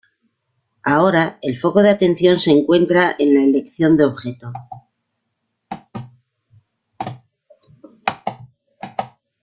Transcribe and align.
Ahora, 0.81 1.37
el 1.43 1.59
foco 1.59 1.83
de 1.83 1.91
atención 1.91 2.39
se 2.39 2.49
encuentra 2.49 3.15
en 3.19 3.35
la 3.35 3.43
elección 3.43 3.97
de 3.97 4.05
objeto. 4.05 4.51